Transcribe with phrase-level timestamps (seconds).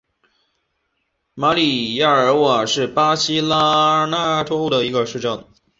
[1.35, 5.45] 马里亚尔瓦是巴西巴拉那州的一个市镇。